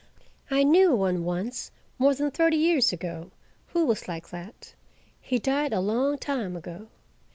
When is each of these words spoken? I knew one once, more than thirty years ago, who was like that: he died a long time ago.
I 0.49 0.63
knew 0.63 0.95
one 0.95 1.23
once, 1.23 1.69
more 1.99 2.15
than 2.15 2.31
thirty 2.31 2.57
years 2.57 2.91
ago, 2.91 3.29
who 3.67 3.85
was 3.85 4.07
like 4.07 4.29
that: 4.29 4.73
he 5.21 5.37
died 5.37 5.73
a 5.73 5.79
long 5.79 6.17
time 6.17 6.55
ago. 6.55 6.87